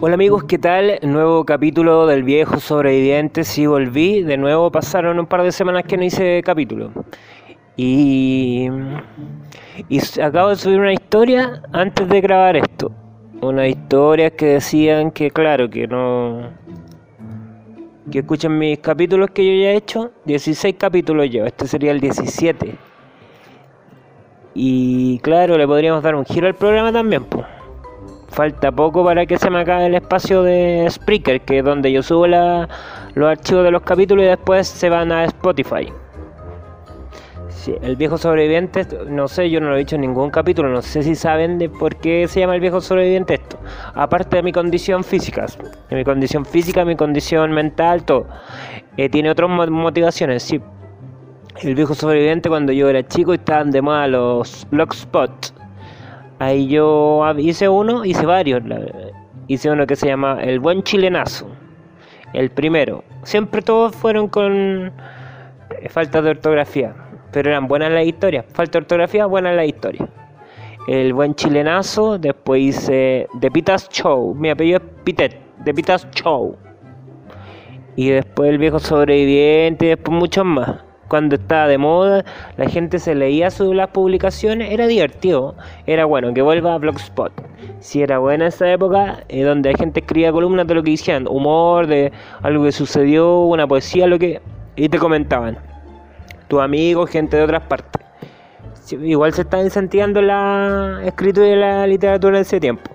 Hola 0.00 0.14
amigos, 0.14 0.44
¿qué 0.44 0.58
tal? 0.58 0.98
Nuevo 1.02 1.44
capítulo 1.44 2.06
del 2.06 2.22
viejo 2.22 2.60
sobreviviente. 2.60 3.44
Sí, 3.44 3.66
volví. 3.66 4.22
De 4.22 4.36
nuevo 4.36 4.70
pasaron 4.70 5.18
un 5.18 5.26
par 5.26 5.42
de 5.42 5.50
semanas 5.52 5.82
que 5.84 5.96
no 5.96 6.04
hice 6.04 6.40
capítulo. 6.44 6.92
Y, 7.76 8.68
y 9.88 10.20
acabo 10.22 10.50
de 10.50 10.56
subir 10.56 10.78
una 10.78 10.92
historia 10.92 11.62
antes 11.72 12.08
de 12.08 12.20
grabar 12.20 12.56
esto. 12.56 12.92
Una 13.42 13.66
historia 13.68 14.30
que 14.30 14.46
decían 14.46 15.10
que, 15.10 15.30
claro, 15.30 15.68
que 15.68 15.86
no. 15.86 16.48
Que 18.10 18.20
escuchen 18.20 18.58
mis 18.58 18.78
capítulos 18.78 19.30
que 19.30 19.44
yo 19.44 19.62
ya 19.62 19.70
he 19.70 19.76
hecho. 19.76 20.12
16 20.24 20.76
capítulos 20.78 21.28
yo, 21.30 21.44
este 21.44 21.66
sería 21.66 21.92
el 21.92 22.00
17. 22.00 22.74
Y 24.54 25.18
claro, 25.20 25.56
le 25.58 25.66
podríamos 25.66 26.02
dar 26.02 26.14
un 26.14 26.24
giro 26.24 26.46
al 26.46 26.54
programa 26.54 26.92
también, 26.92 27.24
pues 27.24 27.46
falta 28.28 28.70
poco 28.70 29.04
para 29.04 29.26
que 29.26 29.38
se 29.38 29.50
me 29.50 29.60
acabe 29.60 29.86
el 29.86 29.94
espacio 29.94 30.42
de 30.42 30.86
Spreaker, 30.88 31.40
que 31.40 31.58
es 31.58 31.64
donde 31.64 31.90
yo 31.90 32.02
subo 32.02 32.26
los 32.26 32.68
archivos 33.16 33.64
de 33.64 33.70
los 33.70 33.82
capítulos 33.82 34.24
y 34.24 34.28
después 34.28 34.68
se 34.68 34.88
van 34.88 35.10
a 35.12 35.24
Spotify. 35.24 35.92
El 37.82 37.96
viejo 37.96 38.18
sobreviviente, 38.18 38.86
no 39.08 39.28
sé, 39.28 39.50
yo 39.50 39.60
no 39.60 39.68
lo 39.68 39.76
he 39.76 39.78
dicho 39.78 39.96
en 39.96 40.02
ningún 40.02 40.30
capítulo, 40.30 40.68
no 40.68 40.82
sé 40.82 41.02
si 41.02 41.14
saben 41.14 41.58
de 41.58 41.68
por 41.68 41.96
qué 41.96 42.26
se 42.28 42.40
llama 42.40 42.54
el 42.54 42.60
viejo 42.60 42.80
sobreviviente 42.80 43.34
esto. 43.34 43.58
Aparte 43.94 44.36
de 44.36 44.42
mi 44.42 44.52
condición 44.52 45.04
física, 45.04 45.46
de 45.90 45.96
mi 45.96 46.04
condición 46.04 46.44
física, 46.44 46.84
mi 46.84 46.96
condición 46.96 47.52
mental, 47.52 48.04
todo. 48.04 48.26
Eh, 48.96 49.08
tiene 49.08 49.30
otras 49.30 49.50
motivaciones, 49.50 50.42
sí. 50.42 50.60
El 51.62 51.74
viejo 51.74 51.94
sobreviviente 51.94 52.48
cuando 52.48 52.72
yo 52.72 52.88
era 52.88 53.06
chico 53.06 53.34
estaban 53.34 53.70
de 53.72 53.82
moda 53.82 54.06
los 54.06 54.66
blogspot 54.70 55.52
Ahí 56.38 56.68
yo 56.68 57.24
hice 57.36 57.68
uno, 57.68 58.04
hice 58.04 58.24
varios. 58.24 58.62
Hice 59.48 59.70
uno 59.70 59.86
que 59.86 59.96
se 59.96 60.06
llama 60.06 60.38
El 60.40 60.60
Buen 60.60 60.84
Chilenazo. 60.84 61.48
El 62.32 62.50
primero. 62.50 63.02
Siempre 63.24 63.62
todos 63.62 63.96
fueron 63.96 64.28
con 64.28 64.92
eh, 65.70 65.88
falta 65.88 66.22
de 66.22 66.30
ortografía. 66.30 66.94
Pero 67.32 67.50
eran 67.50 67.68
buenas 67.68 67.92
las 67.92 68.06
historias. 68.06 68.44
Falta 68.52 68.78
ortografía, 68.78 69.26
buenas 69.26 69.54
la 69.54 69.64
historia. 69.64 70.08
El 70.86 71.12
Buen 71.12 71.34
Chilenazo. 71.34 72.18
Después 72.18 72.62
hice 72.62 73.28
The 73.40 73.50
Pitas 73.50 73.88
Show. 73.90 74.34
Mi 74.34 74.50
apellido 74.50 74.78
es 74.78 74.84
Pitet. 75.04 75.38
The 75.64 75.74
Pitas 75.74 76.08
Show. 76.12 76.56
Y 77.96 78.10
después 78.10 78.50
El 78.50 78.58
Viejo 78.58 78.78
Sobreviviente. 78.78 79.86
Y 79.86 79.88
después 79.88 80.16
muchos 80.16 80.44
más 80.44 80.88
cuando 81.08 81.36
estaba 81.36 81.66
de 81.66 81.78
moda, 81.78 82.24
la 82.56 82.68
gente 82.68 82.98
se 82.98 83.14
leía 83.14 83.50
sus 83.50 83.74
las 83.74 83.88
publicaciones, 83.88 84.70
era 84.70 84.86
divertido, 84.86 85.54
era 85.86 86.04
bueno, 86.04 86.32
que 86.34 86.42
vuelva 86.42 86.74
a 86.74 86.78
Blogspot. 86.78 87.32
Si 87.80 88.02
era 88.02 88.18
buena 88.18 88.48
esa 88.48 88.70
época, 88.70 89.24
eh, 89.28 89.42
donde 89.42 89.72
la 89.72 89.78
gente 89.78 90.00
escribía 90.00 90.30
columnas 90.30 90.66
de 90.66 90.74
lo 90.74 90.82
que 90.82 90.90
hicieron, 90.90 91.26
humor, 91.26 91.86
de 91.86 92.12
algo 92.42 92.64
que 92.64 92.72
sucedió, 92.72 93.40
una 93.40 93.66
poesía, 93.66 94.06
lo 94.06 94.18
que... 94.18 94.40
Y 94.76 94.88
te 94.88 94.98
comentaban. 94.98 95.58
Tus 96.48 96.60
amigos, 96.60 97.10
gente 97.10 97.36
de 97.36 97.42
otras 97.42 97.62
partes. 97.62 98.02
Igual 98.92 99.34
se 99.34 99.42
está 99.42 99.62
incentivando 99.62 100.22
la 100.22 101.00
escritura 101.04 101.46
y 101.46 101.56
la 101.56 101.86
literatura 101.86 102.38
en 102.38 102.42
ese 102.42 102.58
tiempo. 102.58 102.90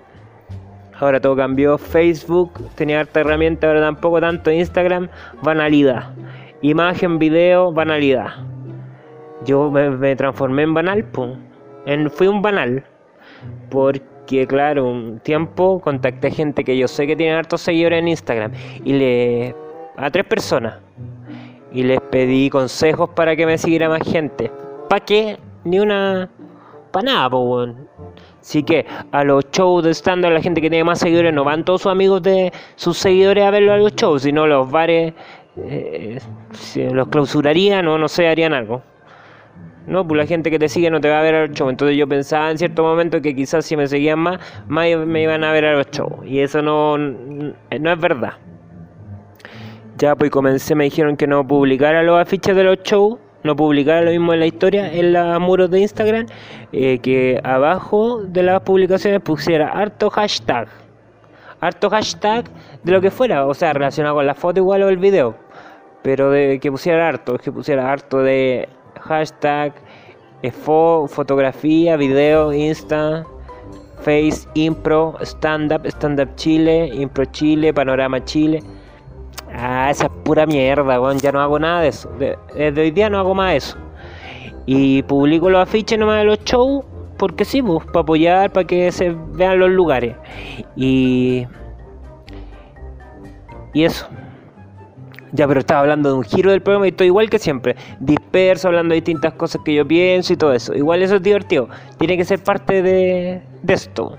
Ahora 0.98 1.20
todo 1.20 1.36
cambió. 1.36 1.78
Facebook 1.78 2.52
tenía 2.74 3.00
harta 3.00 3.20
herramienta, 3.20 3.66
ahora 3.66 3.80
tampoco 3.80 4.20
tanto. 4.20 4.50
Instagram, 4.50 5.08
banalidad. 5.42 6.14
Imagen, 6.62 7.18
video, 7.18 7.72
banalidad. 7.72 8.28
Yo 9.44 9.70
me, 9.70 10.16
transformé 10.16 10.62
en 10.62 10.74
banal, 10.74 11.04
pues. 11.04 11.36
En, 11.86 12.10
fui 12.10 12.26
un 12.26 12.42
banal. 12.42 12.84
Porque, 13.70 14.46
claro, 14.46 14.86
un 14.86 15.18
tiempo 15.20 15.80
contacté 15.80 16.30
gente 16.30 16.64
que 16.64 16.76
yo 16.78 16.88
sé 16.88 17.06
que 17.06 17.16
tiene 17.16 17.34
hartos 17.34 17.60
seguidores 17.60 17.98
en 17.98 18.08
Instagram. 18.08 18.52
Y 18.84 18.92
le. 18.94 19.54
a 19.96 20.10
tres 20.10 20.24
personas. 20.24 20.78
Y 21.74 21.82
les 21.82 22.00
pedí 22.00 22.48
consejos 22.48 23.10
para 23.10 23.36
que 23.36 23.44
me 23.44 23.58
siguiera 23.58 23.90
más 23.90 24.02
gente. 24.02 24.50
¿Para 24.88 25.04
qué? 25.04 25.38
Ni 25.64 25.80
una. 25.80 26.30
Para 26.90 27.04
nada, 27.04 27.30
pues, 27.30 27.74
Así 28.40 28.62
que 28.62 28.86
a 29.10 29.24
los 29.24 29.44
shows 29.50 29.84
de 29.84 29.90
stand 29.90 30.24
la 30.24 30.40
gente 30.40 30.60
que 30.60 30.70
tiene 30.70 30.84
más 30.84 31.00
seguidores 31.00 31.32
no 31.32 31.44
van 31.44 31.64
todos 31.64 31.82
sus 31.82 31.90
amigos 31.90 32.22
de 32.22 32.52
sus 32.76 32.98
seguidores 32.98 33.44
a 33.44 33.50
verlo 33.50 33.72
a 33.72 33.78
los 33.78 33.96
shows, 33.96 34.22
sino 34.22 34.46
los 34.46 34.70
bares 34.70 35.14
eh, 35.56 36.18
los 36.92 37.08
clausurarían 37.08 37.86
o 37.88 37.98
no 37.98 38.08
sé, 38.08 38.28
harían 38.28 38.52
algo. 38.52 38.82
No, 39.86 40.06
pues 40.06 40.18
la 40.18 40.26
gente 40.26 40.50
que 40.50 40.58
te 40.58 40.68
sigue 40.68 40.90
no 40.90 41.00
te 41.00 41.08
va 41.10 41.20
a 41.20 41.22
ver 41.22 41.34
al 41.34 41.50
show. 41.52 41.68
Entonces 41.68 41.96
yo 41.96 42.08
pensaba 42.08 42.50
en 42.50 42.58
cierto 42.58 42.82
momento 42.82 43.20
que 43.20 43.34
quizás 43.34 43.66
si 43.66 43.76
me 43.76 43.86
seguían 43.86 44.18
más, 44.18 44.40
más 44.66 44.86
me 45.06 45.22
iban 45.22 45.44
a 45.44 45.52
ver 45.52 45.66
a 45.66 45.74
los 45.74 45.90
shows. 45.90 46.24
Y 46.24 46.40
eso 46.40 46.62
no, 46.62 46.96
no 46.98 47.92
es 47.92 48.00
verdad. 48.00 48.34
Ya 49.96 50.14
pues 50.16 50.30
comencé, 50.30 50.74
me 50.74 50.84
dijeron 50.84 51.16
que 51.16 51.26
no 51.26 51.46
publicara 51.46 52.02
los 52.02 52.20
afiches 52.20 52.56
de 52.56 52.64
los 52.64 52.78
shows, 52.82 53.18
no 53.42 53.54
publicara 53.54 54.02
lo 54.02 54.10
mismo 54.10 54.32
en 54.32 54.40
la 54.40 54.46
historia, 54.46 54.92
en 54.92 55.12
los 55.12 55.40
muros 55.40 55.70
de 55.70 55.80
Instagram, 55.80 56.26
eh, 56.72 56.98
que 56.98 57.40
abajo 57.44 58.22
de 58.22 58.42
las 58.42 58.60
publicaciones 58.60 59.20
pusiera 59.20 59.68
harto 59.68 60.10
hashtag. 60.10 60.68
Harto 61.60 61.88
hashtag 61.90 62.44
de 62.82 62.92
lo 62.92 63.00
que 63.00 63.10
fuera, 63.10 63.46
o 63.46 63.54
sea, 63.54 63.72
relacionado 63.72 64.16
con 64.16 64.26
la 64.26 64.34
foto 64.34 64.60
igual 64.60 64.82
o 64.82 64.88
el 64.88 64.98
video 64.98 65.44
pero 66.04 66.30
de 66.30 66.60
que 66.60 66.70
pusiera 66.70 67.08
harto, 67.08 67.38
que 67.38 67.50
pusiera 67.50 67.90
harto 67.90 68.18
de 68.18 68.68
hashtag, 69.00 69.72
eh, 70.42 70.50
fotografía, 70.50 71.96
video, 71.96 72.52
Insta, 72.52 73.24
Face, 74.02 74.46
Impro, 74.52 75.16
Stand 75.22 75.72
Up, 75.72 75.86
Stand 75.86 76.20
Up 76.20 76.36
Chile, 76.36 76.90
Impro 76.92 77.24
Chile, 77.24 77.72
Panorama 77.72 78.22
Chile. 78.22 78.62
Ah, 79.52 79.90
esa 79.90 80.06
es 80.06 80.10
pura 80.24 80.46
mierda, 80.46 81.00
weón. 81.00 81.18
Ya 81.18 81.32
no 81.32 81.40
hago 81.40 81.58
nada 81.58 81.80
de 81.80 81.88
eso. 81.88 82.10
desde 82.54 82.80
hoy 82.80 82.90
día 82.90 83.08
no 83.08 83.18
hago 83.18 83.34
más 83.34 83.54
eso. 83.54 83.78
Y 84.66 85.02
publico 85.04 85.50
los 85.50 85.62
afiches 85.62 85.98
nomás 85.98 86.18
de 86.18 86.24
los 86.24 86.38
shows, 86.44 86.84
porque 87.18 87.44
sí, 87.44 87.62
pues, 87.62 87.84
para 87.86 88.00
apoyar, 88.00 88.52
para 88.52 88.66
que 88.66 88.90
se 88.92 89.14
vean 89.32 89.58
los 89.58 89.70
lugares. 89.70 90.16
Y. 90.76 91.46
Y 93.72 93.84
eso. 93.84 94.08
Ya, 95.32 95.48
pero 95.48 95.60
estaba 95.60 95.80
hablando 95.80 96.10
de 96.10 96.14
un 96.14 96.22
giro 96.22 96.52
del 96.52 96.62
programa 96.62 96.86
y 96.86 96.90
estoy 96.90 97.08
igual 97.08 97.28
que 97.28 97.40
siempre. 97.40 97.74
Disperso, 97.98 98.68
hablando 98.68 98.92
de 98.92 98.96
distintas 98.96 99.34
cosas 99.34 99.62
que 99.64 99.74
yo 99.74 99.86
pienso 99.86 100.32
y 100.32 100.36
todo 100.36 100.52
eso. 100.52 100.74
Igual 100.74 101.02
eso 101.02 101.16
es 101.16 101.22
divertido. 101.22 101.68
Tiene 101.98 102.16
que 102.16 102.24
ser 102.24 102.42
parte 102.42 102.82
de, 102.82 103.42
de 103.62 103.74
esto. 103.74 104.16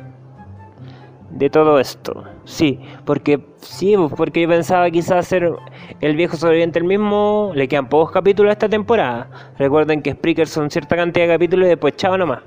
De 1.31 1.49
todo 1.49 1.79
esto. 1.79 2.34
Sí, 2.45 2.79
porque 3.05 3.39
sí, 3.57 3.95
pues, 3.97 4.13
porque 4.15 4.41
yo 4.41 4.47
pensaba 4.47 4.89
quizás 4.91 5.17
hacer 5.17 5.51
el 5.99 6.15
viejo 6.15 6.37
sobreviviente 6.37 6.79
el 6.79 6.85
mismo. 6.85 7.51
Le 7.53 7.67
quedan 7.67 7.89
pocos 7.89 8.11
capítulos 8.11 8.51
a 8.51 8.53
esta 8.53 8.69
temporada. 8.69 9.29
Recuerden 9.57 10.01
que 10.01 10.11
Spreaker 10.11 10.47
son 10.47 10.69
cierta 10.69 10.95
cantidad 10.95 11.25
de 11.25 11.33
capítulos 11.33 11.65
y 11.65 11.69
después 11.69 11.95
chao 11.95 12.17
nomás. 12.17 12.41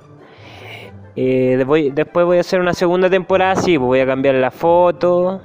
Eh, 1.16 1.56
después, 1.94 2.24
voy 2.24 2.36
a 2.36 2.40
hacer 2.40 2.60
una 2.60 2.72
segunda 2.74 3.10
temporada, 3.10 3.56
sí, 3.56 3.76
pues 3.76 3.86
voy 3.86 4.00
a 4.00 4.06
cambiar 4.06 4.36
la 4.36 4.52
foto 4.52 5.42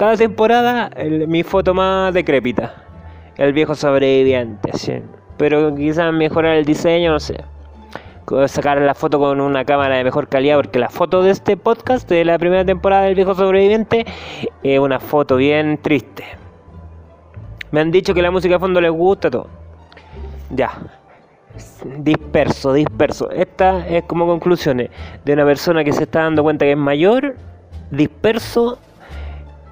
cada 0.00 0.16
temporada 0.16 0.90
mi 1.28 1.42
foto 1.42 1.74
más 1.74 2.14
decrépita. 2.14 2.72
El 3.36 3.52
viejo 3.52 3.74
sobreviviente, 3.74 4.70
sí. 4.72 4.94
Pero 5.36 5.74
quizás 5.74 6.10
mejorar 6.10 6.56
el 6.56 6.64
diseño, 6.64 7.12
no 7.12 7.20
sé. 7.20 7.36
Sacar 8.46 8.80
la 8.80 8.94
foto 8.94 9.18
con 9.18 9.40
una 9.40 9.64
cámara 9.64 9.96
de 9.96 10.04
mejor 10.04 10.28
calidad, 10.28 10.56
porque 10.56 10.78
la 10.78 10.88
foto 10.88 11.22
de 11.22 11.30
este 11.30 11.56
podcast, 11.56 12.08
de 12.08 12.24
la 12.24 12.38
primera 12.38 12.64
temporada 12.64 13.02
del 13.02 13.14
viejo 13.14 13.34
sobreviviente, 13.34 14.06
es 14.62 14.78
una 14.78 15.00
foto 15.00 15.36
bien 15.36 15.78
triste. 15.78 16.24
Me 17.72 17.80
han 17.80 17.90
dicho 17.90 18.14
que 18.14 18.22
la 18.22 18.30
música 18.30 18.54
de 18.54 18.60
fondo 18.60 18.80
les 18.80 18.90
gusta 18.90 19.30
todo. 19.30 19.48
Ya. 20.50 20.70
Disperso, 21.98 22.72
disperso. 22.72 23.30
Esta 23.30 23.86
es 23.86 24.04
como 24.04 24.26
conclusiones 24.26 24.90
de 25.24 25.32
una 25.32 25.44
persona 25.44 25.82
que 25.84 25.92
se 25.92 26.04
está 26.04 26.22
dando 26.22 26.42
cuenta 26.42 26.64
que 26.64 26.72
es 26.72 26.78
mayor, 26.78 27.36
disperso 27.90 28.78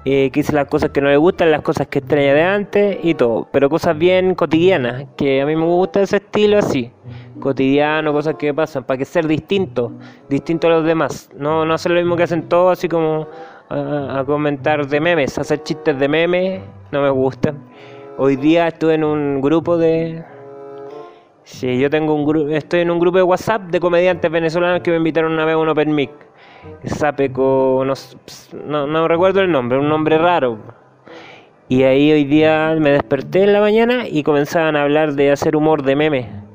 eh, 0.05 0.29
que 0.31 0.39
dice 0.39 0.53
las 0.53 0.67
cosas 0.67 0.91
que 0.91 1.01
no 1.01 1.09
le 1.09 1.17
gustan, 1.17 1.51
las 1.51 1.61
cosas 1.61 1.87
que 1.87 1.99
extraña 1.99 2.33
de 2.33 2.41
antes 2.41 2.97
y 3.03 3.15
todo, 3.15 3.49
pero 3.51 3.69
cosas 3.69 3.97
bien 3.97 4.33
cotidianas, 4.33 5.05
que 5.17 5.41
a 5.41 5.45
mí 5.45 5.57
me 5.57 5.65
gusta 5.65 6.01
ese 6.01 6.17
estilo 6.17 6.57
así, 6.57 6.91
cotidiano, 7.39 8.11
cosas 8.13 8.35
que 8.35 8.53
pasan, 8.53 8.83
para 8.83 8.97
que 8.97 9.05
ser 9.05 9.27
distinto, 9.27 9.91
distinto 10.29 10.67
a 10.67 10.71
los 10.71 10.85
demás, 10.85 11.29
no, 11.35 11.65
no 11.65 11.73
hacer 11.73 11.91
lo 11.91 11.99
mismo 11.99 12.15
que 12.15 12.23
hacen 12.23 12.49
todos, 12.49 12.77
así 12.77 12.87
como 12.87 13.27
a, 13.69 14.23
comentar 14.25 14.85
de 14.87 14.99
memes, 14.99 15.37
hacer 15.37 15.63
chistes 15.63 15.97
de 15.97 16.07
memes, 16.07 16.61
no 16.91 17.01
me 17.01 17.09
gusta. 17.09 17.53
Hoy 18.17 18.35
día 18.35 18.67
estuve 18.67 18.95
en 18.95 19.03
un 19.03 19.41
grupo 19.41 19.77
de... 19.77 20.23
Sí, 21.43 21.79
yo 21.79 21.89
tengo 21.89 22.13
un 22.13 22.25
grupo, 22.25 22.49
estoy 22.49 22.81
en 22.81 22.91
un 22.91 22.99
grupo 22.99 23.17
de 23.17 23.23
WhatsApp 23.23 23.63
de 23.63 23.79
comediantes 23.79 24.29
venezolanos 24.29 24.81
que 24.81 24.91
me 24.91 24.97
invitaron 24.97 25.31
una 25.31 25.45
vez 25.45 25.55
a 25.55 25.57
un 25.57 25.69
Open 25.69 25.95
Mic 25.95 26.11
Sapeco, 26.83 27.85
no, 28.65 28.87
no, 28.87 29.07
recuerdo 29.07 29.41
el 29.41 29.51
nombre, 29.51 29.79
un 29.79 29.89
nombre 29.89 30.17
raro. 30.17 30.57
Y 31.67 31.83
ahí 31.83 32.11
hoy 32.11 32.23
día 32.23 32.75
me 32.79 32.91
desperté 32.91 33.43
en 33.43 33.53
la 33.53 33.61
mañana 33.61 34.07
y 34.07 34.23
comenzaban 34.23 34.75
a 34.75 34.83
hablar 34.83 35.13
de 35.13 35.31
hacer 35.31 35.55
humor 35.55 35.83
de 35.83 35.95
meme. 35.95 36.48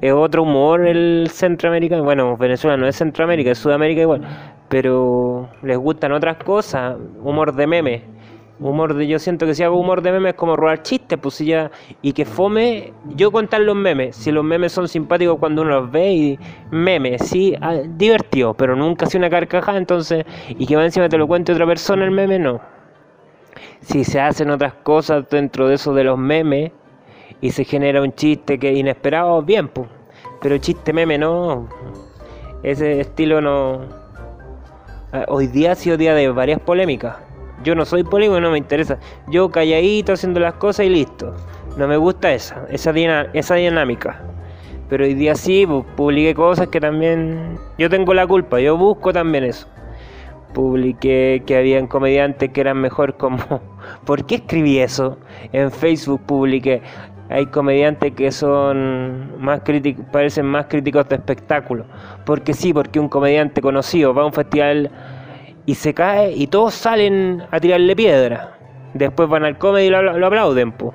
Es 0.00 0.12
otro 0.12 0.44
humor 0.44 0.86
el 0.86 1.28
centroamericano. 1.30 2.04
Bueno, 2.04 2.36
Venezuela 2.36 2.76
no 2.76 2.86
es 2.86 2.96
Centroamérica, 2.96 3.50
es 3.50 3.58
Sudamérica 3.58 4.02
igual. 4.02 4.22
Pero 4.68 5.48
les 5.62 5.76
gustan 5.76 6.12
otras 6.12 6.36
cosas. 6.36 6.96
Humor 7.22 7.54
de 7.54 7.66
meme. 7.66 8.18
Humor 8.60 8.94
de, 8.94 9.06
yo 9.06 9.18
siento 9.20 9.46
que 9.46 9.54
si 9.54 9.62
hago 9.62 9.78
humor 9.78 10.02
de 10.02 10.10
meme 10.10 10.30
es 10.30 10.34
como 10.34 10.56
robar 10.56 10.82
chistes, 10.82 11.16
pues 11.16 11.36
si 11.36 11.46
ya, 11.46 11.70
y 12.02 12.12
que 12.12 12.24
fome, 12.24 12.92
yo 13.14 13.30
contar 13.30 13.60
los 13.60 13.76
memes, 13.76 14.16
si 14.16 14.32
los 14.32 14.42
memes 14.42 14.72
son 14.72 14.88
simpáticos 14.88 15.38
cuando 15.38 15.62
uno 15.62 15.80
los 15.80 15.92
ve 15.92 16.12
y 16.12 16.38
memes, 16.72 17.22
sí, 17.22 17.54
ah, 17.60 17.76
divertido, 17.86 18.54
pero 18.54 18.74
nunca 18.74 19.06
si 19.06 19.16
una 19.16 19.30
carcajada, 19.30 19.78
entonces, 19.78 20.24
y 20.48 20.66
que 20.66 20.74
va 20.74 20.84
encima 20.84 21.08
te 21.08 21.16
lo 21.16 21.28
cuente 21.28 21.52
otra 21.52 21.66
persona 21.66 22.04
el 22.04 22.10
meme, 22.10 22.40
no. 22.40 22.60
Si 23.80 24.02
se 24.02 24.20
hacen 24.20 24.50
otras 24.50 24.74
cosas 24.74 25.28
dentro 25.30 25.68
de 25.68 25.76
eso 25.76 25.94
de 25.94 26.02
los 26.02 26.18
memes 26.18 26.72
y 27.40 27.50
se 27.50 27.64
genera 27.64 28.02
un 28.02 28.12
chiste 28.14 28.58
que 28.58 28.72
es 28.72 28.78
inesperado, 28.78 29.42
bien, 29.42 29.68
pues, 29.68 29.88
pero 30.40 30.58
chiste 30.58 30.92
meme 30.92 31.18
no, 31.18 31.68
ese 32.62 33.00
estilo 33.00 33.40
no. 33.40 33.80
Ah, 35.12 35.24
hoy 35.28 35.46
día 35.46 35.72
ha 35.72 35.74
sido 35.74 35.96
día 35.96 36.14
de 36.14 36.28
varias 36.30 36.60
polémicas 36.60 37.16
yo 37.64 37.74
no 37.74 37.84
soy 37.84 38.04
polígono, 38.04 38.40
no 38.40 38.50
me 38.52 38.58
interesa. 38.58 38.98
Yo 39.28 39.50
calladito 39.50 40.12
haciendo 40.12 40.40
las 40.40 40.54
cosas 40.54 40.86
y 40.86 40.90
listo. 40.90 41.34
No 41.76 41.88
me 41.88 41.96
gusta 41.96 42.32
esa, 42.32 42.66
esa, 42.70 42.92
dinámica. 43.54 44.20
Pero 44.88 45.04
hoy 45.04 45.14
día 45.14 45.34
sí, 45.34 45.66
publiqué 45.96 46.34
cosas 46.34 46.68
que 46.68 46.80
también 46.80 47.58
yo 47.76 47.90
tengo 47.90 48.14
la 48.14 48.26
culpa, 48.26 48.58
yo 48.60 48.76
busco 48.76 49.12
también 49.12 49.44
eso. 49.44 49.68
Publiqué 50.54 51.42
que 51.44 51.56
habían 51.56 51.86
comediantes 51.86 52.50
que 52.50 52.60
eran 52.60 52.78
mejor 52.78 53.16
como... 53.16 53.38
¿Por 54.04 54.24
qué 54.24 54.36
escribí 54.36 54.78
eso? 54.78 55.18
En 55.52 55.70
Facebook 55.70 56.22
publiqué, 56.26 56.80
hay 57.30 57.46
comediantes 57.46 58.12
que 58.12 58.32
son 58.32 59.40
más 59.40 59.60
críticos, 59.60 60.04
parecen 60.10 60.46
más 60.46 60.66
críticos 60.66 61.08
de 61.08 61.16
espectáculo. 61.16 61.84
Porque 62.24 62.54
sí, 62.54 62.72
porque 62.72 62.98
un 62.98 63.08
comediante 63.08 63.60
conocido 63.60 64.14
va 64.14 64.22
a 64.22 64.26
un 64.26 64.32
festival 64.32 64.90
y 65.66 65.74
se 65.74 65.92
cae 65.92 66.32
y 66.32 66.46
todos 66.46 66.74
salen 66.74 67.42
a 67.50 67.60
tirarle 67.60 67.94
piedra. 67.94 68.54
Después 68.94 69.28
van 69.28 69.44
al 69.44 69.58
comedy 69.58 69.86
y 69.86 69.90
lo, 69.90 70.26
aplauden, 70.26 70.72
po. 70.72 70.94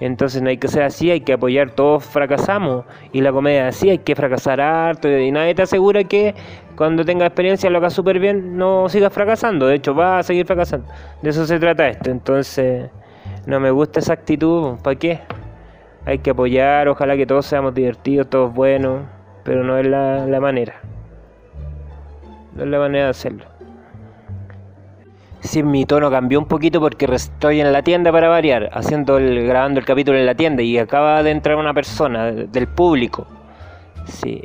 Entonces 0.00 0.42
no 0.42 0.48
hay 0.48 0.56
que 0.56 0.66
ser 0.66 0.82
así, 0.82 1.10
hay 1.10 1.20
que 1.20 1.34
apoyar, 1.34 1.70
todos 1.72 2.04
fracasamos. 2.04 2.84
Y 3.12 3.20
la 3.20 3.30
comedia 3.30 3.68
es 3.68 3.76
así, 3.76 3.90
hay 3.90 3.98
que 3.98 4.16
fracasar 4.16 4.60
harto. 4.60 5.08
Y 5.08 5.30
nadie 5.30 5.54
te 5.54 5.62
asegura 5.62 6.02
que 6.04 6.34
cuando 6.74 7.04
tenga 7.04 7.26
experiencia 7.26 7.70
lo 7.70 7.78
haga 7.78 7.90
súper 7.90 8.18
bien, 8.18 8.56
no 8.56 8.88
sigas 8.88 9.12
fracasando. 9.12 9.66
De 9.66 9.76
hecho, 9.76 9.94
va 9.94 10.18
a 10.18 10.22
seguir 10.22 10.46
fracasando. 10.46 10.88
De 11.22 11.30
eso 11.30 11.46
se 11.46 11.60
trata 11.60 11.88
esto. 11.88 12.10
Entonces, 12.10 12.90
no 13.46 13.60
me 13.60 13.70
gusta 13.70 14.00
esa 14.00 14.12
actitud. 14.12 14.76
¿Para 14.82 14.96
qué? 14.96 15.20
Hay 16.06 16.18
que 16.18 16.30
apoyar, 16.30 16.88
ojalá 16.88 17.16
que 17.16 17.26
todos 17.26 17.46
seamos 17.46 17.74
divertidos, 17.74 18.28
todos 18.28 18.52
buenos. 18.52 19.02
Pero 19.44 19.64
no 19.64 19.78
es 19.78 19.86
la, 19.86 20.26
la 20.26 20.40
manera. 20.40 20.74
No 22.54 22.64
es 22.64 22.68
la 22.68 22.78
manera 22.78 23.04
de 23.04 23.10
hacerlo. 23.10 23.44
Sí, 25.40 25.62
mi 25.62 25.86
tono 25.86 26.10
cambió 26.10 26.38
un 26.38 26.44
poquito 26.44 26.80
porque 26.80 27.06
estoy 27.06 27.60
en 27.60 27.72
la 27.72 27.82
tienda 27.82 28.12
para 28.12 28.28
variar, 28.28 28.68
haciendo 28.74 29.16
el, 29.16 29.46
grabando 29.46 29.80
el 29.80 29.86
capítulo 29.86 30.18
en 30.18 30.26
la 30.26 30.34
tienda 30.34 30.62
y 30.62 30.76
acaba 30.76 31.22
de 31.22 31.30
entrar 31.30 31.56
una 31.56 31.72
persona 31.72 32.26
del 32.30 32.68
público. 32.68 33.26
Sí. 34.04 34.44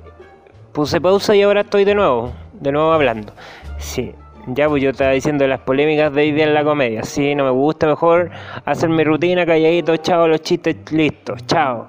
Puse 0.71 1.01
pausa 1.01 1.35
y 1.35 1.41
ahora 1.41 1.61
estoy 1.61 1.83
de 1.83 1.95
nuevo, 1.95 2.31
de 2.53 2.71
nuevo 2.71 2.93
hablando. 2.93 3.33
Sí. 3.77 4.13
Ya, 4.47 4.69
pues 4.69 4.83
yo 4.83 4.91
estaba 4.91 5.11
diciendo 5.11 5.47
las 5.47 5.59
polémicas 5.61 6.13
de 6.13 6.21
hoy 6.21 6.41
en 6.41 6.53
la 6.53 6.63
comedia. 6.63 7.03
Sí, 7.03 7.33
no 7.35 7.45
me 7.45 7.49
gusta, 7.51 7.87
mejor 7.87 8.29
hacer 8.63 8.89
mi 8.89 9.03
rutina 9.03 9.45
calladito, 9.45 9.97
chao, 9.97 10.27
los 10.27 10.41
chistes 10.41 10.77
listos, 10.91 11.45
chao. 11.47 11.87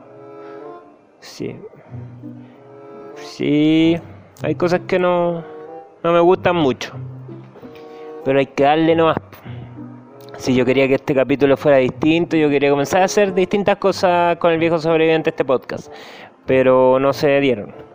Sí. 1.21 1.57
Sí, 3.15 3.99
hay 4.43 4.55
cosas 4.55 4.81
que 4.87 4.99
no, 4.99 5.45
no 6.03 6.13
me 6.13 6.21
gustan 6.21 6.57
mucho 6.57 6.93
pero 8.27 8.41
hay 8.41 8.47
que 8.47 8.65
darle 8.65 8.97
nomás. 8.97 9.19
Si 10.37 10.53
yo 10.53 10.65
quería 10.65 10.89
que 10.89 10.95
este 10.95 11.15
capítulo 11.15 11.57
fuera 11.57 11.77
distinto, 11.77 12.37
yo 12.37 12.51
quería 12.51 12.71
comenzar 12.71 13.03
a 13.03 13.05
hacer 13.05 13.33
distintas 13.33 13.77
cosas 13.77 14.37
con 14.39 14.53
el 14.53 14.59
viejo 14.59 14.81
sobreviviente 14.81 15.31
de 15.31 15.31
este 15.31 15.45
podcast, 15.45 15.93
pero 16.45 16.99
no 16.99 17.13
se 17.13 17.39
dieron. 17.39 17.86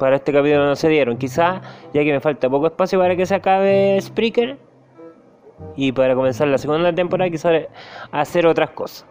Para 0.00 0.16
este 0.16 0.32
capítulo 0.32 0.64
no 0.64 0.74
se 0.74 0.88
dieron. 0.88 1.18
Quizás, 1.18 1.60
ya 1.92 2.02
que 2.02 2.12
me 2.12 2.20
falta 2.20 2.48
poco 2.48 2.66
espacio 2.66 2.98
para 2.98 3.14
que 3.14 3.26
se 3.26 3.34
acabe 3.34 4.00
Spreaker, 4.00 4.56
y 5.76 5.92
para 5.92 6.14
comenzar 6.14 6.48
la 6.48 6.56
segunda 6.56 6.92
temporada, 6.92 7.30
quizás 7.30 7.66
hacer 8.10 8.46
otras 8.46 8.70
cosas. 8.70 9.06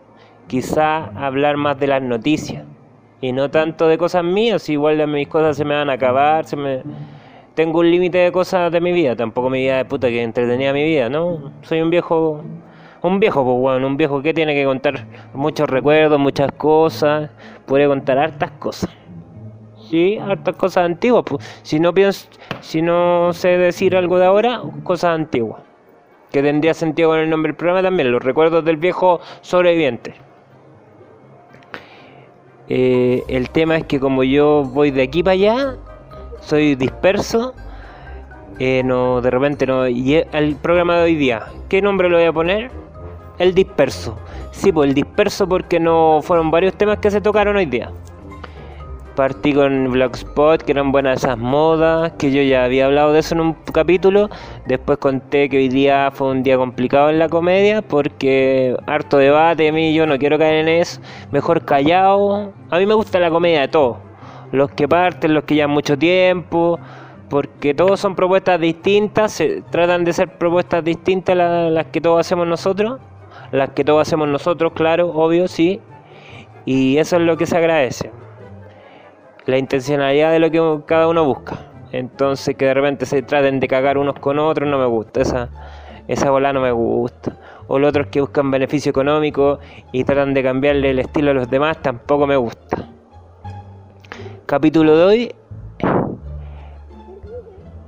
Quizás 0.47 1.09
hablar 1.15 1.57
más 1.57 1.79
de 1.79 1.85
las 1.85 2.01
noticias 2.01 2.65
y 3.21 3.31
no 3.31 3.51
tanto 3.51 3.87
de 3.87 3.99
cosas 3.99 4.23
mías, 4.23 4.67
igual 4.67 4.97
de 4.97 5.05
mis 5.05 5.27
cosas 5.27 5.57
se 5.57 5.63
me 5.63 5.75
van 5.75 5.91
a 5.91 5.93
acabar, 5.93 6.45
se 6.45 6.55
me 6.55 6.81
tengo 7.53 7.81
un 7.81 7.91
límite 7.91 8.17
de 8.17 8.31
cosas 8.31 8.71
de 8.71 8.81
mi 8.81 8.91
vida, 8.91 9.15
tampoco 9.15 9.49
mi 9.51 9.59
vida 9.59 9.77
de 9.77 9.85
puta 9.85 10.07
que 10.07 10.23
entretenía 10.23 10.73
mi 10.73 10.83
vida, 10.83 11.07
¿no? 11.07 11.51
Soy 11.61 11.81
un 11.81 11.91
viejo, 11.91 12.41
un 13.03 13.19
viejo, 13.19 13.43
pues 13.43 13.57
bueno, 13.57 13.85
un 13.85 13.95
viejo 13.95 14.23
que 14.23 14.33
tiene 14.33 14.55
que 14.55 14.65
contar 14.65 15.05
muchos 15.35 15.69
recuerdos, 15.69 16.19
muchas 16.19 16.51
cosas, 16.53 17.29
puede 17.67 17.85
contar 17.85 18.17
hartas 18.17 18.51
cosas. 18.51 18.98
Sí, 19.89 20.19
hartas 20.19 20.55
cosas 20.55 20.85
antiguas, 20.85 21.23
pues. 21.25 21.43
Si 21.63 21.79
no 21.79 21.93
pienso, 21.93 22.27
si 22.61 22.81
no 22.81 23.33
sé 23.33 23.57
decir 23.57 23.95
algo 23.95 24.19
de 24.19 24.25
ahora, 24.25 24.61
cosas 24.83 25.15
antiguas. 25.15 25.61
Que 26.31 26.43
tendría 26.43 26.75
sentido 26.75 27.09
con 27.09 27.19
el 27.19 27.29
nombre 27.29 27.49
del 27.49 27.57
programa 27.57 27.81
también, 27.81 28.11
los 28.11 28.23
recuerdos 28.23 28.63
del 28.63 28.77
viejo 28.77 29.19
sobreviviente. 29.41 30.13
Eh, 32.67 33.23
el 33.27 33.49
tema 33.49 33.77
es 33.77 33.85
que 33.85 33.99
como 33.99 34.23
yo 34.23 34.63
voy 34.63 34.91
de 34.91 35.01
aquí 35.01 35.23
para 35.23 35.33
allá, 35.33 35.75
soy 36.39 36.75
disperso, 36.75 37.55
eh, 38.59 38.83
no, 38.85 39.21
de 39.21 39.31
repente 39.31 39.65
no. 39.65 39.85
El 39.85 40.55
programa 40.61 40.97
de 40.97 41.03
hoy 41.03 41.15
día, 41.15 41.47
¿qué 41.67 41.81
nombre 41.81 42.09
le 42.09 42.15
voy 42.17 42.25
a 42.25 42.33
poner? 42.33 42.69
El 43.39 43.55
disperso. 43.55 44.19
Sí, 44.51 44.71
pues 44.71 44.89
el 44.89 44.93
disperso 44.93 45.49
porque 45.49 45.79
no 45.79 46.19
fueron 46.21 46.51
varios 46.51 46.75
temas 46.75 46.99
que 46.99 47.09
se 47.09 47.21
tocaron 47.21 47.55
hoy 47.55 47.65
día. 47.65 47.91
Partí 49.19 49.51
con 49.51 49.91
Blogspot, 49.91 50.63
que 50.63 50.71
eran 50.71 50.93
buenas 50.93 51.25
esas 51.25 51.37
modas, 51.37 52.13
que 52.13 52.31
yo 52.31 52.41
ya 52.41 52.63
había 52.63 52.85
hablado 52.85 53.11
de 53.11 53.19
eso 53.19 53.35
en 53.35 53.41
un 53.41 53.53
capítulo. 53.73 54.29
Después 54.65 54.97
conté 54.97 55.49
que 55.49 55.57
hoy 55.57 55.67
día 55.67 56.09
fue 56.13 56.29
un 56.31 56.41
día 56.41 56.55
complicado 56.55 57.09
en 57.09 57.19
la 57.19 57.27
comedia, 57.27 57.81
porque 57.81 58.77
harto 58.87 59.17
debate, 59.17 59.67
a 59.67 59.73
mí 59.73 59.93
yo 59.93 60.07
no 60.07 60.17
quiero 60.17 60.37
caer 60.37 60.65
en 60.65 60.69
eso. 60.69 61.01
Mejor 61.33 61.65
callado. 61.65 62.53
A 62.69 62.77
mí 62.77 62.85
me 62.85 62.93
gusta 62.93 63.19
la 63.19 63.29
comedia 63.29 63.59
de 63.59 63.67
todo 63.67 63.97
los 64.53 64.71
que 64.71 64.87
parten, 64.87 65.33
los 65.33 65.43
que 65.43 65.55
llevan 65.55 65.71
mucho 65.71 65.97
tiempo, 65.97 66.79
porque 67.29 67.73
todos 67.73 67.99
son 67.99 68.15
propuestas 68.15 68.57
distintas, 68.61 69.33
se 69.33 69.63
tratan 69.69 70.05
de 70.05 70.13
ser 70.13 70.29
propuestas 70.37 70.81
distintas 70.81 71.35
las 71.35 71.85
que 71.87 71.99
todos 71.99 72.21
hacemos 72.21 72.47
nosotros, 72.47 73.01
las 73.51 73.71
que 73.71 73.83
todos 73.83 74.07
hacemos 74.07 74.29
nosotros, 74.29 74.71
claro, 74.73 75.09
obvio, 75.09 75.49
sí, 75.49 75.81
y 76.63 76.95
eso 76.97 77.17
es 77.17 77.23
lo 77.23 77.35
que 77.35 77.45
se 77.45 77.57
agradece, 77.57 78.11
la 79.49 79.57
intencionalidad 79.57 80.31
de 80.31 80.39
lo 80.39 80.51
que 80.51 80.85
cada 80.85 81.07
uno 81.07 81.25
busca. 81.25 81.59
Entonces 81.91 82.55
que 82.55 82.65
de 82.65 82.73
repente 82.73 83.05
se 83.05 83.21
traten 83.21 83.59
de 83.59 83.67
cagar 83.67 83.97
unos 83.97 84.15
con 84.19 84.39
otros 84.39 84.69
no 84.69 84.77
me 84.77 84.85
gusta, 84.85 85.21
esa, 85.21 85.49
esa 86.07 86.29
bola 86.29 86.53
no 86.53 86.61
me 86.61 86.71
gusta. 86.71 87.35
O 87.67 87.79
los 87.79 87.89
otros 87.89 88.07
que 88.07 88.21
buscan 88.21 88.51
beneficio 88.51 88.89
económico 88.91 89.59
y 89.91 90.03
tratan 90.03 90.33
de 90.33 90.43
cambiarle 90.43 90.91
el 90.91 90.99
estilo 90.99 91.31
a 91.31 91.33
los 91.33 91.49
demás 91.49 91.81
tampoco 91.81 92.25
me 92.27 92.37
gusta 92.37 92.89
capítulo 94.49 94.97
de 94.97 95.03
hoy, 95.03 95.35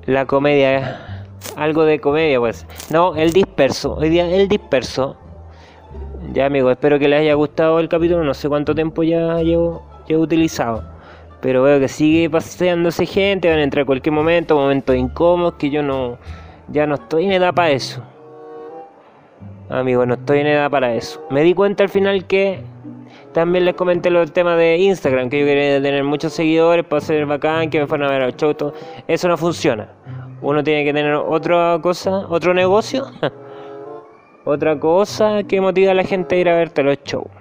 la 0.05 0.27
comedia, 0.27 1.25
algo 1.55 1.85
de 1.85 1.99
comedia 1.99 2.39
pues. 2.39 2.67
No, 2.91 3.15
el 3.15 3.33
disperso, 3.33 3.95
hoy 3.95 4.09
día 4.09 4.29
el 4.29 4.47
disperso. 4.47 5.17
Ya 6.33 6.45
amigos, 6.45 6.73
espero 6.73 6.99
que 6.99 7.07
les 7.07 7.21
haya 7.21 7.33
gustado 7.33 7.79
el 7.79 7.89
capítulo, 7.89 8.23
no 8.23 8.35
sé 8.35 8.47
cuánto 8.47 8.75
tiempo 8.75 9.01
ya 9.01 9.41
llevo, 9.41 9.81
utilizado. 10.07 10.83
Pero 11.41 11.63
veo 11.63 11.79
que 11.79 11.87
sigue 11.87 12.29
paseándose 12.29 13.05
gente, 13.05 13.49
van 13.49 13.59
a 13.59 13.63
entrar 13.63 13.81
en 13.81 13.87
cualquier 13.87 14.13
momento, 14.13 14.55
momentos 14.55 14.95
incómodos, 14.95 15.55
que 15.55 15.69
yo 15.69 15.81
no, 15.81 16.17
ya 16.67 16.85
no 16.85 16.95
estoy 16.95 17.25
en 17.25 17.31
edad 17.33 17.53
para 17.53 17.71
eso. 17.71 18.03
Amigos, 19.69 20.05
no 20.05 20.15
estoy 20.15 20.39
en 20.39 20.47
edad 20.47 20.69
para 20.69 20.93
eso. 20.93 21.25
Me 21.29 21.43
di 21.43 21.53
cuenta 21.53 21.83
al 21.83 21.89
final 21.89 22.25
que 22.25 22.61
también 23.33 23.63
les 23.63 23.75
comenté 23.75 24.09
el 24.09 24.31
tema 24.33 24.55
de 24.55 24.77
Instagram, 24.77 25.29
que 25.29 25.39
yo 25.39 25.45
quería 25.45 25.81
tener 25.81 26.03
muchos 26.03 26.33
seguidores 26.33 26.85
para 26.85 26.99
ser 26.99 27.25
bacán, 27.25 27.69
que 27.69 27.79
me 27.79 27.87
fueran 27.87 28.09
a 28.09 28.11
ver 28.11 28.21
al 28.21 28.35
show. 28.35 28.53
Todo. 28.53 28.73
Eso 29.07 29.27
no 29.29 29.37
funciona. 29.37 29.87
Uno 30.41 30.63
tiene 30.63 30.83
que 30.83 30.93
tener 30.93 31.13
otra 31.13 31.79
cosa, 31.81 32.25
otro 32.27 32.53
negocio, 32.53 33.05
otra 34.43 34.77
cosa 34.79 35.43
que 35.43 35.61
motiva 35.61 35.91
a 35.91 35.95
la 35.95 36.03
gente 36.03 36.35
a 36.35 36.39
ir 36.39 36.49
a 36.49 36.55
verte 36.55 36.83
los 36.83 36.97
shows. 37.03 37.40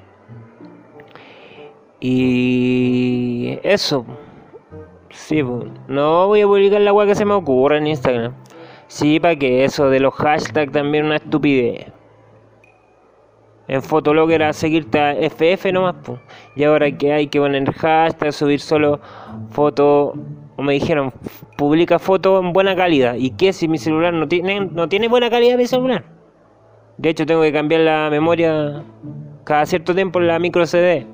Y 2.00 3.58
eso. 3.62 4.06
Sí, 5.10 5.42
no 5.88 6.26
voy 6.28 6.40
a 6.40 6.46
publicar 6.46 6.80
la 6.80 6.90
agua 6.90 7.06
que 7.06 7.14
se 7.14 7.24
me 7.24 7.34
ocurra 7.34 7.76
en 7.78 7.86
Instagram. 7.86 8.34
Sí, 8.86 9.20
para 9.20 9.36
que 9.36 9.64
eso 9.64 9.90
de 9.90 10.00
los 10.00 10.14
hashtags 10.14 10.72
también 10.72 11.04
una 11.06 11.16
estupidez. 11.16 11.92
en 13.68 13.82
Fotolog 13.82 14.30
era 14.32 14.52
seguirte 14.52 14.98
a 14.98 15.12
FF 15.14 15.72
nomás. 15.72 15.94
Y 16.56 16.64
ahora 16.64 16.90
que 16.90 17.12
hay 17.12 17.26
que 17.28 17.38
poner 17.38 17.70
hashtag, 17.72 18.32
subir 18.32 18.60
solo 18.60 19.00
fotos, 19.50 20.14
o 20.56 20.62
me 20.62 20.72
dijeron, 20.72 21.12
publica 21.56 21.98
fotos 21.98 22.42
en 22.42 22.52
buena 22.52 22.74
calidad. 22.74 23.14
¿Y 23.14 23.30
qué 23.30 23.52
si 23.52 23.68
mi 23.68 23.78
celular 23.78 24.12
no 24.14 24.26
tiene, 24.26 24.60
no 24.60 24.88
tiene 24.88 25.06
buena 25.08 25.30
calidad 25.30 25.56
mi 25.56 25.66
celular? 25.66 26.04
De 26.98 27.10
hecho, 27.10 27.26
tengo 27.26 27.42
que 27.42 27.52
cambiar 27.52 27.82
la 27.82 28.08
memoria 28.10 28.82
cada 29.44 29.66
cierto 29.66 29.94
tiempo 29.94 30.18
en 30.18 30.26
la 30.26 30.38
micro 30.38 30.66
CD, 30.66 31.06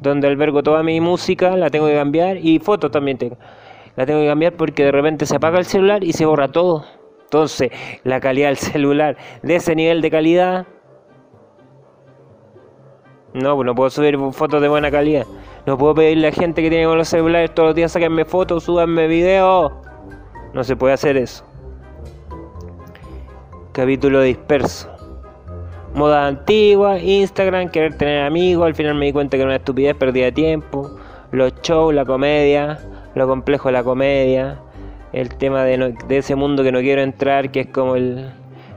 donde 0.00 0.28
albergo 0.28 0.62
toda 0.62 0.82
mi 0.82 1.00
música, 1.00 1.56
la 1.56 1.70
tengo 1.70 1.86
que 1.86 1.94
cambiar 1.94 2.36
y 2.36 2.58
fotos 2.58 2.90
también 2.90 3.18
tengo. 3.18 3.36
La 3.96 4.06
tengo 4.06 4.20
que 4.20 4.26
cambiar 4.26 4.52
porque 4.54 4.84
de 4.84 4.92
repente 4.92 5.26
se 5.26 5.36
apaga 5.36 5.58
el 5.58 5.64
celular 5.64 6.04
y 6.04 6.12
se 6.12 6.26
borra 6.26 6.48
todo. 6.48 6.84
Entonces, 7.24 7.70
la 8.04 8.20
calidad 8.20 8.48
del 8.48 8.56
celular 8.56 9.16
de 9.42 9.56
ese 9.56 9.74
nivel 9.74 10.00
de 10.00 10.10
calidad 10.10 10.66
no, 13.36 13.54
pues 13.54 13.66
no 13.66 13.74
puedo 13.74 13.90
subir 13.90 14.18
fotos 14.32 14.62
de 14.62 14.68
buena 14.68 14.90
calidad. 14.90 15.26
No 15.66 15.76
puedo 15.76 15.94
pedirle 15.94 16.28
a 16.28 16.32
gente 16.32 16.62
que 16.62 16.70
tiene 16.70 16.86
los 16.86 17.08
celulares 17.08 17.54
todos 17.54 17.68
los 17.68 17.76
días 17.76 17.92
saquenme 17.92 18.24
fotos, 18.24 18.64
súbanme 18.64 19.06
videos. 19.08 19.72
No 20.54 20.64
se 20.64 20.74
puede 20.74 20.94
hacer 20.94 21.18
eso. 21.18 21.44
Capítulo 23.72 24.22
disperso. 24.22 24.95
Moda 25.96 26.26
antigua, 26.26 26.98
Instagram, 26.98 27.70
querer 27.70 27.96
tener 27.96 28.22
amigos. 28.22 28.66
Al 28.66 28.74
final 28.74 28.96
me 28.96 29.06
di 29.06 29.12
cuenta 29.12 29.38
que 29.38 29.40
era 29.40 29.48
una 29.48 29.56
estupidez, 29.56 29.96
perdida 29.96 30.26
de 30.26 30.32
tiempo. 30.32 30.90
Los 31.32 31.54
shows, 31.62 31.94
la 31.94 32.04
comedia, 32.04 32.78
lo 33.14 33.26
complejo 33.26 33.68
de 33.68 33.72
la 33.72 33.82
comedia. 33.82 34.60
El 35.14 35.34
tema 35.36 35.64
de, 35.64 35.94
de 36.06 36.18
ese 36.18 36.34
mundo 36.34 36.62
que 36.62 36.70
no 36.70 36.80
quiero 36.80 37.00
entrar, 37.00 37.50
que 37.50 37.60
es 37.60 37.68
como 37.68 37.96
el, 37.96 38.30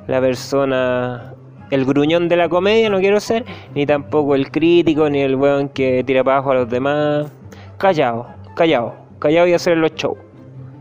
la 0.07 0.21
persona 0.21 1.33
el 1.71 1.83
gruñón 1.83 2.29
de 2.29 2.37
la 2.37 2.47
comedia 2.47 2.89
no 2.89 2.99
quiero 2.99 3.19
ser, 3.19 3.43
ni 3.75 3.85
tampoco 3.85 4.33
el 4.33 4.49
crítico, 4.49 5.09
ni 5.09 5.19
el 5.19 5.35
weón 5.35 5.67
que 5.67 6.03
tira 6.05 6.23
para 6.23 6.37
abajo 6.37 6.51
a 6.51 6.55
los 6.55 6.69
demás. 6.69 7.29
Callado, 7.77 8.27
callado, 8.55 8.95
callado 9.19 9.45
y 9.45 9.53
hacer 9.53 9.75
los 9.77 9.93
shows. 9.93 10.17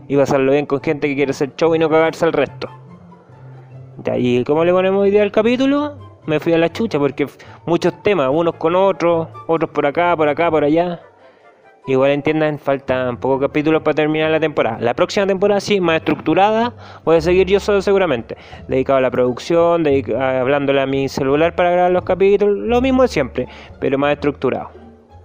Y 0.07 0.15
pasarlo 0.15 0.53
bien 0.53 0.65
con 0.65 0.81
gente 0.81 1.09
que 1.09 1.15
quiere 1.15 1.31
hacer 1.31 1.53
show 1.57 1.75
y 1.75 1.79
no 1.79 1.89
cagarse 1.89 2.23
al 2.23 2.31
resto. 2.31 2.69
De 3.97 4.11
ahí, 4.11 4.43
¿cómo 4.45 4.63
le 4.63 4.71
ponemos 4.71 5.05
día 5.05 5.21
al 5.21 5.31
capítulo? 5.31 6.08
Me 6.25 6.39
fui 6.39 6.53
a 6.53 6.57
la 6.57 6.71
chucha 6.71 6.99
porque 6.99 7.27
muchos 7.65 8.03
temas, 8.03 8.29
unos 8.31 8.55
con 8.55 8.75
otros, 8.75 9.27
otros 9.47 9.69
por 9.71 9.85
acá, 9.85 10.15
por 10.15 10.27
acá, 10.27 10.51
por 10.51 10.63
allá. 10.63 11.01
Igual 11.87 12.11
entiendan, 12.11 12.59
faltan 12.59 13.17
pocos 13.17 13.41
capítulos 13.41 13.81
para 13.81 13.95
terminar 13.95 14.29
la 14.29 14.39
temporada. 14.39 14.77
La 14.79 14.93
próxima 14.93 15.25
temporada 15.25 15.59
sí, 15.59 15.81
más 15.81 15.97
estructurada, 15.97 16.73
voy 17.03 17.17
a 17.17 17.21
seguir 17.21 17.47
yo 17.47 17.59
solo 17.59 17.81
seguramente. 17.81 18.37
Dedicado 18.67 18.97
a 18.97 19.01
la 19.01 19.09
producción, 19.09 19.87
hablándole 20.15 20.81
a 20.81 20.85
mi 20.85 21.09
celular 21.09 21.55
para 21.55 21.71
grabar 21.71 21.91
los 21.91 22.03
capítulos, 22.03 22.55
lo 22.57 22.79
mismo 22.81 23.01
de 23.01 23.07
siempre, 23.07 23.47
pero 23.79 23.97
más 23.97 24.13
estructurado. 24.13 24.69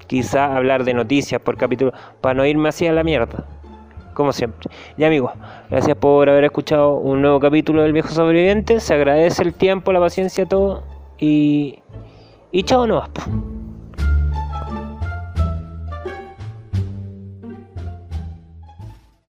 Quizá 0.07 0.57
hablar 0.57 0.85
de 0.85 0.95
noticias 0.95 1.41
por 1.41 1.59
capítulo, 1.59 1.93
para 2.23 2.35
no 2.35 2.47
irme 2.47 2.71
así 2.71 2.87
a 2.87 2.93
la 2.93 3.05
mierda. 3.05 3.45
Como 4.14 4.33
siempre. 4.33 4.71
Y 4.97 5.04
amigos, 5.04 5.33
gracias 5.71 5.97
por 5.97 6.28
haber 6.28 6.44
escuchado 6.44 6.94
un 6.94 7.21
nuevo 7.21 7.40
capítulo 7.40 7.83
del 7.83 7.92
Viejo 7.92 8.09
Sobreviviente. 8.09 8.80
Se 8.80 8.94
agradece 8.94 9.42
el 9.42 9.52
tiempo, 9.54 9.92
la 9.92 10.00
paciencia, 10.00 10.47
todo. 10.47 10.83
Y, 11.18 11.80
y 12.52 12.62
chao 12.62 12.87
nomás. 12.87 13.11